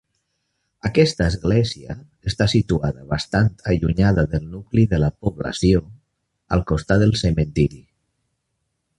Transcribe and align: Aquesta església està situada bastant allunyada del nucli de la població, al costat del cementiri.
Aquesta 0.87 1.25
església 1.31 1.95
està 2.31 2.47
situada 2.53 3.03
bastant 3.11 3.51
allunyada 3.73 4.23
del 4.31 4.47
nucli 4.53 4.85
de 4.93 4.99
la 5.03 5.09
població, 5.27 5.83
al 6.57 6.63
costat 6.73 7.03
del 7.05 7.13
cementiri. 7.23 7.83